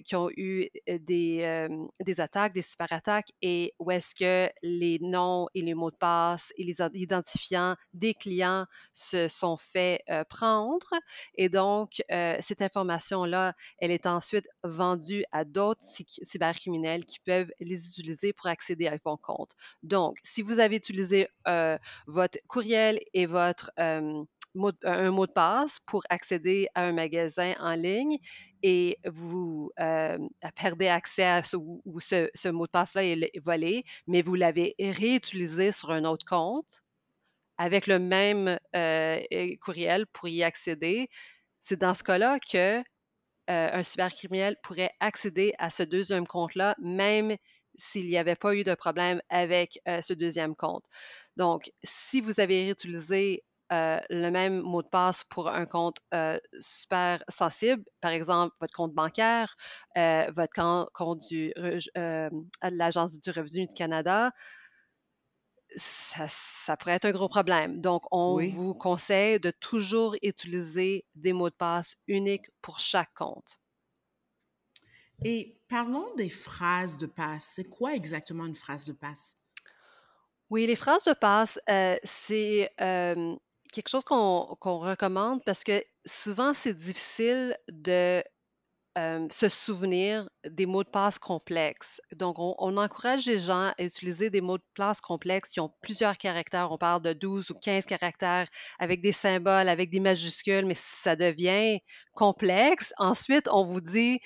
qui 0.05 0.15
ont 0.15 0.29
eu 0.35 0.69
des, 0.87 1.67
des 2.03 2.21
attaques, 2.21 2.53
des 2.53 2.61
cyberattaques, 2.61 3.31
et 3.41 3.73
où 3.79 3.91
est-ce 3.91 4.15
que 4.15 4.49
les 4.61 4.99
noms 5.01 5.47
et 5.53 5.61
les 5.61 5.73
mots 5.73 5.91
de 5.91 5.97
passe 5.97 6.53
et 6.57 6.63
les 6.63 6.77
identifiants 6.93 7.75
des 7.93 8.13
clients 8.13 8.65
se 8.93 9.27
sont 9.27 9.57
fait 9.57 10.03
prendre. 10.29 10.93
Et 11.35 11.49
donc, 11.49 12.03
cette 12.39 12.61
information-là, 12.61 13.53
elle 13.79 13.91
est 13.91 14.05
ensuite 14.05 14.47
vendue 14.63 15.23
à 15.31 15.43
d'autres 15.45 15.81
cybercriminels 16.23 17.05
qui 17.05 17.19
peuvent 17.19 17.51
les 17.59 17.87
utiliser 17.87 18.33
pour 18.33 18.47
accéder 18.47 18.87
à 18.87 18.97
vos 19.03 19.17
comptes. 19.17 19.51
Donc, 19.83 20.17
si 20.23 20.41
vous 20.41 20.59
avez 20.59 20.75
utilisé 20.75 21.27
votre 22.07 22.37
courriel 22.47 22.99
et 23.13 23.25
votre 23.25 23.71
un 24.83 25.11
mot 25.11 25.27
de 25.27 25.31
passe 25.31 25.79
pour 25.85 26.03
accéder 26.09 26.67
à 26.75 26.83
un 26.85 26.93
magasin 26.93 27.53
en 27.59 27.75
ligne 27.75 28.17
et 28.63 28.97
vous 29.05 29.71
perdez 30.55 30.87
accès 30.87 31.23
à 31.23 31.43
ce, 31.43 31.57
ou 31.57 31.99
ce, 31.99 32.49
mot 32.49 32.65
de 32.65 32.71
passe-là 32.71 33.03
est 33.03 33.39
volé, 33.39 33.81
mais 34.07 34.21
vous 34.21 34.35
l'avez 34.35 34.75
réutilisé 34.79 35.71
sur 35.71 35.91
un 35.91 36.03
autre 36.05 36.25
compte 36.25 36.81
avec 37.57 37.87
le 37.87 37.99
même 37.99 38.59
courriel 39.61 40.05
pour 40.07 40.27
y 40.27 40.43
accéder, 40.43 41.07
c'est 41.61 41.79
dans 41.79 41.93
ce 41.93 42.03
cas-là 42.03 42.39
que 42.39 42.83
un 43.47 43.83
cybercriminel 43.83 44.57
pourrait 44.61 44.91
accéder 44.99 45.53
à 45.57 45.69
ce 45.69 45.83
deuxième 45.83 46.27
compte-là, 46.27 46.75
même 46.79 47.37
s'il 47.77 48.07
n'y 48.07 48.17
avait 48.17 48.35
pas 48.35 48.55
eu 48.55 48.63
de 48.63 48.75
problème 48.75 49.21
avec 49.29 49.79
ce 49.85 50.13
deuxième 50.13 50.55
compte. 50.55 50.85
Donc, 51.37 51.71
si 51.83 52.19
vous 52.19 52.39
avez 52.39 52.65
réutilisé 52.65 53.43
le 53.69 54.29
même 54.29 54.61
mot 54.61 54.81
de 54.81 54.87
passe 54.87 55.23
pour 55.25 55.49
un 55.49 55.65
compte 55.65 55.97
super 56.59 57.23
sensible, 57.29 57.83
par 58.01 58.11
exemple 58.11 58.55
votre 58.61 58.73
compte 58.73 58.93
bancaire, 58.93 59.55
votre 59.95 60.89
compte 60.93 61.19
du, 61.29 61.53
à 61.95 62.69
l'Agence 62.69 63.19
du 63.19 63.29
revenu 63.31 63.67
du 63.67 63.73
Canada, 63.75 64.31
ça, 65.75 66.77
pourrait 66.77 66.93
être 66.93 67.05
un 67.05 67.11
gros 67.11 67.29
problème. 67.29 67.81
Donc, 67.81 68.03
on 68.11 68.37
vous 68.37 68.73
conseille 68.73 69.39
de 69.39 69.51
toujours 69.51 70.15
utiliser 70.23 71.05
des 71.15 71.33
mots 71.33 71.49
de 71.49 71.55
passe 71.55 71.95
uniques 72.07 72.49
pour 72.61 72.79
chaque 72.79 73.13
compte. 73.13 73.59
Et 75.23 75.59
parlons 75.67 76.13
des 76.15 76.29
phrases 76.29 76.97
de 76.97 77.05
passe. 77.05 77.51
C'est 77.55 77.69
quoi 77.69 77.93
exactement 77.93 78.45
une 78.45 78.55
phrase 78.55 78.85
de 78.85 78.93
passe? 78.93 79.35
Oui, 80.49 80.65
les 80.67 80.75
phrases 80.75 81.03
de 81.03 81.13
passe, 81.13 81.59
c'est 82.03 82.71
quelque 83.71 83.89
chose 83.89 84.03
qu'on 84.03 84.45
recommande 84.59 85.43
parce 85.45 85.63
que 85.63 85.83
souvent, 86.05 86.53
c'est 86.53 86.73
difficile 86.73 87.57
de 87.69 88.23
se 89.29 89.47
souvenir 89.47 90.27
des 90.49 90.65
mots 90.65 90.83
de 90.83 90.89
passe 90.89 91.19
complexes. 91.19 92.01
Donc, 92.15 92.37
on, 92.39 92.77
encourage 92.77 93.25
les 93.27 93.37
gens 93.37 93.73
à 93.77 93.83
utiliser 93.83 94.29
des 94.29 94.41
mots 94.41 94.57
de 94.57 94.63
passe 94.75 95.01
complexes 95.01 95.49
qui 95.49 95.59
ont 95.59 95.71
plusieurs 95.81 96.17
caractères. 96.17 96.71
On 96.71 96.77
parle 96.77 97.03
de 97.03 97.13
12 97.13 97.51
ou 97.51 97.53
15 97.53 97.85
caractères 97.85 98.47
avec 98.79 99.01
des 99.01 99.11
symboles, 99.11 99.69
avec 99.69 99.91
des 99.91 99.99
majuscules, 99.99 100.65
mais 100.65 100.75
ça 100.75 101.15
devient 101.15 101.79
complexe. 102.13 102.93
Ensuite, 102.97 103.47
on 103.51 103.63
vous 103.63 103.81
dit 103.81 104.19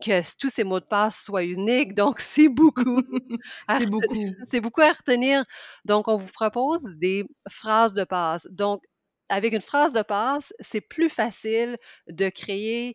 que 0.00 0.22
tous 0.38 0.50
ces 0.50 0.62
mots 0.62 0.80
de 0.80 0.84
passe 0.84 1.20
soient 1.24 1.44
uniques. 1.44 1.94
Donc, 1.94 2.20
c'est 2.20 2.48
beaucoup. 2.48 3.02
c'est 3.78 3.90
beaucoup. 3.90 4.34
C'est 4.50 4.60
beaucoup 4.60 4.82
à 4.82 4.92
retenir. 4.92 5.44
Donc, 5.84 6.06
on 6.06 6.16
vous 6.16 6.32
propose 6.32 6.82
des 6.96 7.24
phrases 7.48 7.92
de 7.92 8.04
passe. 8.04 8.46
Donc, 8.50 8.82
avec 9.28 9.52
une 9.52 9.62
phrase 9.62 9.94
de 9.94 10.02
passe, 10.02 10.52
c'est 10.60 10.80
plus 10.80 11.08
facile 11.08 11.76
de 12.08 12.28
créer 12.28 12.92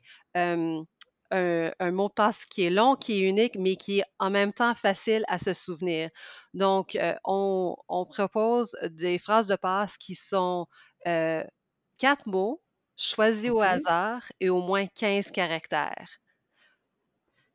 un, 1.31 1.91
mot 1.91 2.07
de 2.07 2.13
passe 2.13 2.45
qui 2.45 2.63
est 2.63 2.69
long, 2.69 2.95
qui 2.95 3.13
est 3.13 3.29
unique, 3.29 3.55
mais 3.57 3.75
qui 3.75 3.99
est 3.99 4.05
en 4.19 4.29
même 4.29 4.53
temps 4.53 4.75
facile 4.75 5.23
à 5.27 5.37
se 5.37 5.53
souvenir. 5.53 6.09
Donc, 6.53 6.95
euh, 6.95 7.15
on, 7.25 7.75
propose 8.09 8.75
des 8.89 9.17
phrases 9.17 9.47
de 9.47 9.55
passe 9.55 9.97
qui 9.97 10.15
sont 10.15 10.67
euh, 11.05 11.43
quatre 11.97 12.27
mots 12.27 12.61
choisis 12.95 13.51
au 13.51 13.61
hasard 13.61 14.23
et 14.39 14.49
au 14.49 14.61
moins 14.61 14.87
15 14.87 15.31
caractères. 15.31 16.19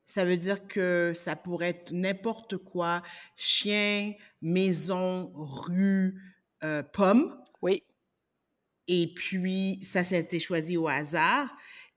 Ça 0.06 0.24
veut 0.24 0.36
dire 0.36 0.66
que 0.66 1.12
ça 1.14 1.36
pourrait 1.36 1.70
être 1.70 1.92
n'importe 1.92 2.58
quoi, 2.58 3.02
chien, 3.36 4.12
maison, 4.40 5.32
rue, 5.34 6.20
euh, 6.62 6.82
pomme. 6.82 7.36
Oui. 7.62 7.82
Et 8.88 9.12
puis, 9.14 9.80
ça, 9.82 10.04
ça 10.04 10.16
a 10.16 10.18
été 10.18 10.38
choisi 10.38 10.76
au 10.76 10.86
hasard. 10.86 11.48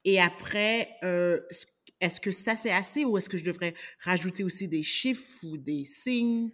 Et 0.06 0.22
après, 0.22 0.90
euh, 1.04 1.42
est-ce 2.00 2.22
que 2.22 2.32
ça, 2.32 2.56
c'est 2.56 2.72
assez 2.72 3.04
ou 3.04 3.18
est-ce 3.18 3.30
que 3.30 3.38
je 3.38 3.44
devrais 3.44 3.74
rajouter 4.04 4.44
aussi 4.44 4.68
des 4.68 4.84
chiffres 4.84 5.44
ou 5.44 5.58
des 5.58 5.84
signes? 5.84 6.52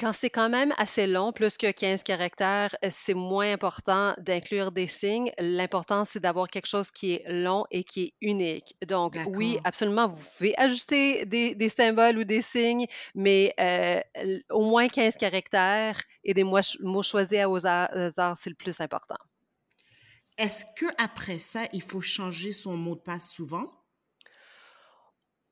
Quand 0.00 0.14
c'est 0.14 0.30
quand 0.30 0.48
même 0.48 0.72
assez 0.78 1.06
long, 1.06 1.32
plus 1.32 1.58
que 1.58 1.70
15 1.70 2.02
caractères, 2.02 2.74
euh, 2.82 2.88
c'est 2.90 3.14
moins 3.14 3.52
important 3.52 4.14
d'inclure 4.18 4.72
des 4.72 4.86
signes. 4.88 5.30
L'important, 5.38 6.04
c'est 6.06 6.18
d'avoir 6.18 6.48
quelque 6.48 6.66
chose 6.66 6.90
qui 6.90 7.12
est 7.12 7.24
long 7.28 7.66
et 7.70 7.84
qui 7.84 8.04
est 8.04 8.14
unique. 8.22 8.74
Donc, 8.86 9.16
oui, 9.26 9.58
absolument, 9.64 10.08
vous 10.08 10.24
pouvez 10.38 10.54
ajouter 10.56 11.26
des, 11.26 11.68
symboles 11.68 12.18
ou 12.18 12.24
des 12.24 12.42
signes, 12.42 12.86
mais 13.14 13.54
euh, 13.60 14.00
au 14.50 14.64
moins 14.64 14.88
15 14.88 15.16
caractères 15.18 16.00
et 16.24 16.32
des 16.32 16.42
mots, 16.42 16.58
mots 16.80 17.02
choisis 17.02 17.38
à 17.38 17.84
hasard, 17.84 18.36
c'est 18.36 18.50
le 18.50 18.56
plus 18.56 18.80
important. 18.80 19.18
Est-ce 20.38 20.64
qu'après 20.76 21.38
ça, 21.38 21.66
il 21.72 21.82
faut 21.82 22.00
changer 22.00 22.52
son 22.52 22.76
mot 22.76 22.94
de 22.94 23.00
passe 23.00 23.30
souvent? 23.30 23.66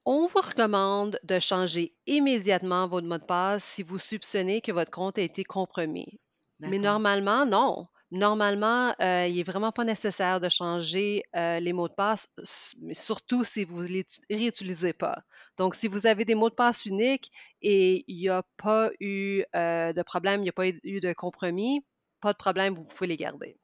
On 0.06 0.26
vous 0.26 0.40
recommande 0.40 1.18
de 1.22 1.38
changer 1.38 1.94
immédiatement 2.06 2.88
votre 2.88 3.06
mot 3.06 3.18
de 3.18 3.24
passe 3.24 3.64
si 3.64 3.82
vous 3.82 3.98
soupçonnez 3.98 4.60
que 4.62 4.72
votre 4.72 4.90
compte 4.90 5.18
a 5.18 5.22
été 5.22 5.44
compromis. 5.44 6.20
Mais 6.58 6.78
normalement, 6.78 7.44
non. 7.46 7.86
Normalement, 8.12 8.92
euh, 9.00 9.26
il 9.28 9.36
n'est 9.36 9.44
vraiment 9.44 9.70
pas 9.70 9.84
nécessaire 9.84 10.40
de 10.40 10.48
changer 10.48 11.22
euh, 11.36 11.60
les 11.60 11.72
mots 11.72 11.88
de 11.88 11.94
passe, 11.94 12.26
surtout 12.90 13.44
si 13.44 13.64
vous 13.64 13.82
ne 13.82 13.88
les 13.88 14.04
réutilisez 14.28 14.92
pas. 14.92 15.20
Donc, 15.58 15.76
si 15.76 15.86
vous 15.86 16.06
avez 16.06 16.24
des 16.24 16.34
mots 16.34 16.50
de 16.50 16.54
passe 16.54 16.86
uniques 16.86 17.30
et 17.62 18.04
il 18.08 18.16
n'y 18.16 18.28
a 18.28 18.42
pas 18.56 18.90
eu 18.98 19.44
euh, 19.54 19.92
de 19.92 20.02
problème, 20.02 20.40
il 20.40 20.44
n'y 20.44 20.48
a 20.48 20.52
pas 20.52 20.66
eu 20.66 21.00
de 21.00 21.12
compromis, 21.12 21.84
pas 22.20 22.32
de 22.32 22.38
problème, 22.38 22.74
vous 22.74 22.84
pouvez 22.84 23.06
les 23.06 23.16
garder. 23.16 23.56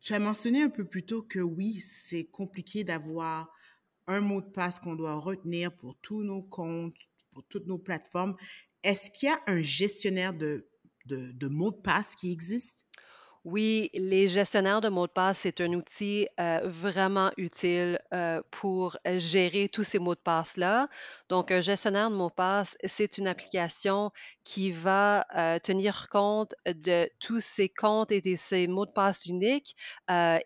Tu 0.00 0.14
as 0.14 0.18
mentionné 0.18 0.62
un 0.62 0.70
peu 0.70 0.84
plus 0.84 1.04
tôt 1.04 1.22
que 1.22 1.40
oui, 1.40 1.80
c'est 1.80 2.24
compliqué 2.24 2.84
d'avoir 2.84 3.50
un 4.06 4.20
mot 4.20 4.40
de 4.40 4.48
passe 4.48 4.78
qu'on 4.78 4.96
doit 4.96 5.14
retenir 5.14 5.76
pour 5.76 5.96
tous 6.00 6.22
nos 6.22 6.42
comptes, 6.42 6.96
pour 7.32 7.44
toutes 7.44 7.66
nos 7.66 7.78
plateformes. 7.78 8.36
Est-ce 8.82 9.10
qu'il 9.10 9.28
y 9.28 9.32
a 9.32 9.40
un 9.46 9.62
gestionnaire 9.62 10.32
de, 10.32 10.66
de, 11.06 11.48
mots 11.48 11.70
de 11.70 11.76
passe 11.76 12.14
qui 12.16 12.32
existe? 12.32 12.86
Oui, 13.46 13.88
les 13.94 14.28
gestionnaires 14.28 14.82
de 14.82 14.90
mots 14.90 15.06
de 15.06 15.12
passe, 15.12 15.38
c'est 15.38 15.62
un 15.62 15.72
outil 15.72 16.28
euh, 16.38 16.60
vraiment 16.64 17.30
utile 17.38 17.98
euh, 18.12 18.42
pour 18.50 18.98
gérer 19.16 19.70
tous 19.70 19.82
ces 19.82 19.98
mots 19.98 20.14
de 20.14 20.20
passe-là. 20.20 20.88
Donc, 21.30 21.50
un 21.50 21.60
gestionnaire 21.62 22.10
de 22.10 22.16
mots 22.16 22.28
de 22.28 22.34
passe, 22.34 22.76
c'est 22.84 23.16
une 23.16 23.26
application 23.26 24.10
qui 24.44 24.70
va 24.72 25.24
euh, 25.34 25.58
tenir 25.58 26.08
compte 26.10 26.54
de 26.66 27.08
tous 27.18 27.40
ces 27.40 27.70
comptes 27.70 28.12
et 28.12 28.20
de 28.20 28.36
ces 28.36 28.66
mots 28.66 28.84
de 28.84 28.90
passe 28.92 29.24
uniques 29.24 29.74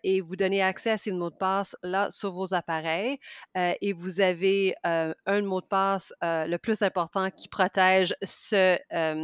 et 0.03 0.21
vous 0.21 0.35
donner 0.37 0.61
accès 0.61 0.91
à 0.91 0.97
ces 0.97 1.11
mots 1.11 1.29
de 1.31 1.35
passe 1.35 1.75
là 1.83 2.09
sur 2.11 2.31
vos 2.31 2.53
appareils. 2.53 3.17
et 3.55 3.93
vous 3.93 4.21
avez 4.21 4.75
un 4.83 5.41
mot 5.41 5.59
de 5.61 5.65
passe 5.65 6.13
le 6.21 6.57
plus 6.57 6.81
important 6.81 7.29
qui 7.31 7.47
protège 7.49 8.15
ce 8.23 8.77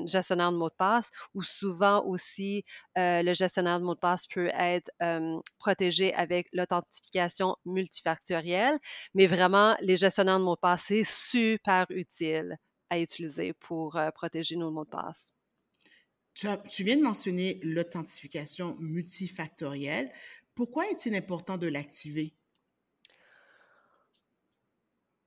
gestionnaire 0.07 0.51
de 0.51 0.57
mots 0.57 0.69
de 0.69 0.75
passe 0.75 1.09
ou 1.35 1.41
souvent 1.43 2.03
aussi 2.05 2.63
le 2.95 3.33
gestionnaire 3.33 3.60
de 3.79 3.85
mot 3.85 3.95
de 3.95 3.99
passe 3.99 4.27
peut 4.27 4.49
être 4.53 4.91
protégé 5.57 6.13
avec 6.13 6.47
l'authentification 6.53 7.55
multifactorielle, 7.65 8.77
mais 9.13 9.27
vraiment, 9.27 9.75
les 9.81 9.97
gestionnaires 9.97 10.39
de 10.39 10.43
mots 10.43 10.55
de 10.55 10.59
passe, 10.59 10.83
c'est 10.87 11.03
super 11.03 11.85
utile 11.89 12.57
à 12.89 12.99
utiliser 12.99 13.53
pour 13.53 13.99
protéger 14.13 14.55
nos 14.55 14.71
mots 14.71 14.85
de 14.85 14.89
passe. 14.89 15.33
Tu, 16.33 16.47
tu 16.69 16.83
viens 16.83 16.97
de 16.97 17.03
mentionner 17.03 17.59
l'authentification 17.61 18.75
multifactorielle. 18.79 20.11
Pourquoi 20.55 20.89
est-il 20.89 21.13
important 21.15 21.57
de 21.57 21.67
l'activer? 21.67 22.33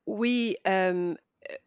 Oui, 0.07 0.57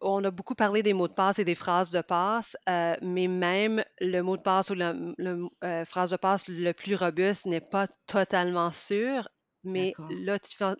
on 0.00 0.24
a 0.24 0.30
beaucoup 0.30 0.54
parlé 0.54 0.82
des 0.82 0.92
mots 0.92 1.08
de 1.08 1.12
passe 1.12 1.38
et 1.38 1.44
des 1.44 1.54
phrases 1.54 1.90
de 1.90 2.00
passe, 2.00 2.56
euh, 2.68 2.94
mais 3.02 3.28
même 3.28 3.84
le 4.00 4.20
mot 4.22 4.36
de 4.36 4.42
passe 4.42 4.70
ou 4.70 4.74
la 4.74 4.94
euh, 4.94 5.84
phrase 5.84 6.10
de 6.10 6.16
passe 6.16 6.48
le 6.48 6.72
plus 6.72 6.94
robuste 6.94 7.46
n'est 7.46 7.60
pas 7.60 7.88
totalement 8.06 8.72
sûr, 8.72 9.28
mais 9.64 9.92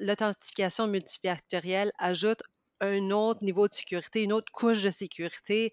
l'authentification 0.01 0.87
multifactorielle 0.87 1.93
ajoute 1.99 2.43
un 2.81 3.11
autre 3.11 3.45
niveau 3.45 3.69
de 3.69 3.75
sécurité, 3.75 4.23
une 4.23 4.33
autre 4.33 4.53
couche 4.53 4.83
de 4.83 4.91
sécurité 4.91 5.69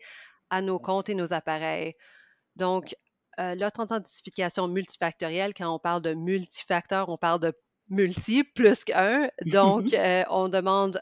à 0.50 0.62
nos 0.62 0.80
comptes 0.80 1.10
et 1.10 1.16
nos 1.16 1.34
appareils. 1.34 1.92
Donc, 2.56 2.96
euh, 3.40 3.54
l'authentification 3.56 4.68
multifactorielle, 4.68 5.54
quand 5.54 5.74
on 5.74 5.80
parle 5.80 6.02
de 6.02 6.14
multifacteur, 6.14 7.10
on 7.10 7.18
parle 7.18 7.42
de 7.42 7.54
multi, 7.90 8.44
plus 8.44 8.84
qu'un. 8.84 9.30
Donc, 9.46 9.96
on 10.30 10.50
demande 10.50 11.00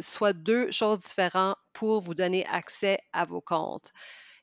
soit 0.00 0.32
deux 0.32 0.70
choses 0.70 1.00
différentes 1.00 1.56
pour 1.72 2.00
vous 2.00 2.14
donner 2.14 2.46
accès 2.46 2.98
à 3.12 3.24
vos 3.24 3.40
comptes. 3.40 3.92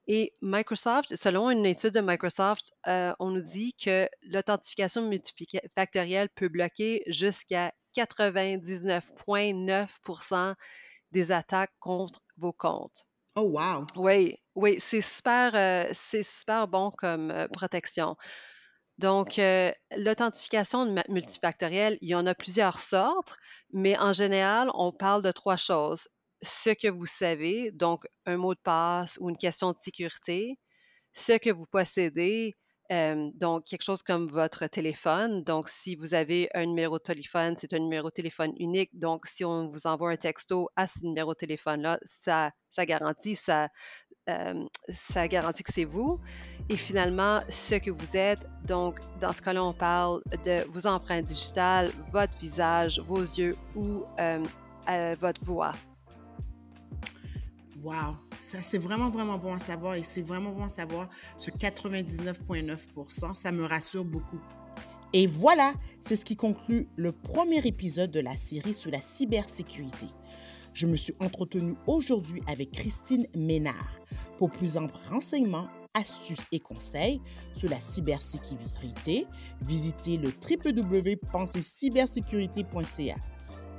Et 0.07 0.33
Microsoft, 0.41 1.15
selon 1.15 1.51
une 1.51 1.65
étude 1.65 1.93
de 1.93 2.01
Microsoft, 2.01 2.73
euh, 2.87 3.13
on 3.19 3.29
nous 3.29 3.41
dit 3.41 3.73
que 3.73 4.09
l'authentification 4.23 5.07
multifactorielle 5.07 6.27
peut 6.35 6.49
bloquer 6.49 7.03
jusqu'à 7.07 7.71
99,9% 7.95 10.55
des 11.11 11.31
attaques 11.31 11.73
contre 11.79 12.19
vos 12.37 12.53
comptes. 12.53 13.05
Oh 13.35 13.43
wow! 13.43 13.85
Oui, 13.95 14.37
oui, 14.55 14.77
c'est 14.79 15.01
super, 15.01 15.53
euh, 15.55 15.85
c'est 15.93 16.23
super 16.23 16.67
bon 16.67 16.89
comme 16.97 17.29
euh, 17.31 17.47
protection. 17.47 18.17
Donc, 18.97 19.39
l'authentification 19.97 20.93
multifactorielle, 21.09 21.97
il 22.01 22.09
y 22.09 22.15
en 22.15 22.27
a 22.27 22.35
plusieurs 22.35 22.79
sortes. 22.79 23.35
Mais 23.73 23.97
en 23.97 24.11
général, 24.13 24.69
on 24.73 24.91
parle 24.91 25.21
de 25.23 25.31
trois 25.31 25.57
choses. 25.57 26.07
Ce 26.43 26.71
que 26.71 26.87
vous 26.87 27.05
savez, 27.05 27.71
donc 27.71 28.05
un 28.25 28.37
mot 28.37 28.53
de 28.53 28.59
passe 28.59 29.17
ou 29.19 29.29
une 29.29 29.37
question 29.37 29.71
de 29.71 29.77
sécurité, 29.77 30.57
ce 31.13 31.37
que 31.37 31.51
vous 31.51 31.65
possédez, 31.71 32.55
euh, 32.91 33.29
donc 33.35 33.65
quelque 33.65 33.83
chose 33.83 34.03
comme 34.03 34.27
votre 34.27 34.67
téléphone. 34.67 35.43
Donc, 35.43 35.69
si 35.69 35.95
vous 35.95 36.13
avez 36.13 36.49
un 36.53 36.65
numéro 36.65 36.97
de 36.97 37.03
téléphone, 37.03 37.55
c'est 37.57 37.73
un 37.73 37.79
numéro 37.79 38.09
de 38.09 38.13
téléphone 38.13 38.53
unique. 38.57 38.89
Donc, 38.93 39.27
si 39.27 39.45
on 39.45 39.67
vous 39.67 39.87
envoie 39.87 40.11
un 40.11 40.17
texto 40.17 40.69
à 40.75 40.87
ce 40.87 41.05
numéro 41.05 41.33
de 41.33 41.37
téléphone-là, 41.37 41.99
ça, 42.03 42.51
ça 42.69 42.85
garantit, 42.85 43.35
ça, 43.35 43.69
ça 44.89 45.27
garantit 45.27 45.63
que 45.63 45.73
c'est 45.73 45.85
vous. 45.85 46.19
Et 46.69 46.77
finalement, 46.77 47.41
ce 47.49 47.75
que 47.75 47.91
vous 47.91 48.15
êtes. 48.15 48.47
Donc, 48.65 48.99
dans 49.19 49.33
ce 49.33 49.41
cas-là, 49.41 49.63
on 49.63 49.73
parle 49.73 50.21
de 50.45 50.63
vos 50.69 50.87
empreintes 50.87 51.25
digitales, 51.25 51.91
votre 52.11 52.37
visage, 52.37 52.99
vos 52.99 53.21
yeux 53.21 53.55
ou 53.75 54.03
euh, 54.19 55.15
votre 55.19 55.43
voix. 55.43 55.73
Wow, 57.83 58.15
ça 58.39 58.61
c'est 58.61 58.77
vraiment 58.77 59.09
vraiment 59.09 59.39
bon 59.39 59.55
à 59.55 59.59
savoir 59.59 59.95
et 59.95 60.03
c'est 60.03 60.21
vraiment 60.21 60.51
bon 60.51 60.65
à 60.65 60.69
savoir 60.69 61.09
ce 61.35 61.49
99,9%, 61.49 63.33
ça 63.33 63.51
me 63.51 63.65
rassure 63.65 64.05
beaucoup. 64.05 64.39
Et 65.13 65.25
voilà, 65.25 65.73
c'est 65.99 66.15
ce 66.15 66.23
qui 66.23 66.35
conclut 66.35 66.87
le 66.95 67.11
premier 67.11 67.65
épisode 67.65 68.11
de 68.11 68.19
la 68.19 68.37
série 68.37 68.75
sur 68.75 68.91
la 68.91 69.01
cybersécurité. 69.01 70.05
Je 70.73 70.87
me 70.87 70.95
suis 70.95 71.13
entretenue 71.19 71.75
aujourd'hui 71.87 72.41
avec 72.47 72.71
Christine 72.71 73.27
Ménard. 73.35 73.99
Pour 74.37 74.51
plus 74.51 74.77
amples 74.77 74.95
renseignements, 75.09 75.67
astuces 75.93 76.47
et 76.51 76.59
conseils 76.59 77.21
sur 77.53 77.69
la 77.69 77.79
cybersécurité, 77.79 79.27
visitez 79.61 80.17
le 80.17 80.29
www.pensercybersécurité.ca 80.29 83.15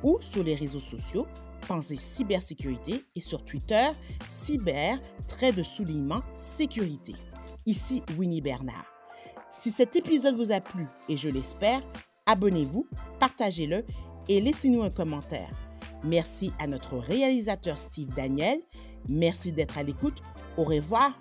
ou 0.02 0.18
sur 0.20 0.44
les 0.44 0.55
réseaux 0.55 0.81
sociaux 0.81 1.26
Pensez 1.68 1.96
Cybersécurité 1.96 3.05
et 3.14 3.20
sur 3.20 3.44
Twitter 3.44 3.90
Cyber 4.26 4.98
trait 5.28 5.52
de 5.52 5.62
soulignement 5.62 6.22
sécurité. 6.35 7.14
Ici 7.66 8.02
Winnie 8.18 8.40
Bernard. 8.40 8.87
Si 9.50 9.70
cet 9.70 9.94
épisode 9.94 10.35
vous 10.35 10.50
a 10.50 10.61
plu 10.61 10.88
et 11.09 11.16
je 11.16 11.28
l'espère, 11.28 11.81
abonnez-vous, 12.26 12.88
partagez-le 13.20 13.85
et 14.28 14.40
laissez-nous 14.40 14.83
un 14.83 14.90
commentaire. 14.90 15.71
Merci 16.04 16.52
à 16.58 16.66
notre 16.66 16.96
réalisateur 16.96 17.78
Steve 17.78 18.12
Daniel. 18.14 18.58
Merci 19.08 19.52
d'être 19.52 19.78
à 19.78 19.82
l'écoute. 19.82 20.22
Au 20.56 20.64
revoir 20.64 21.12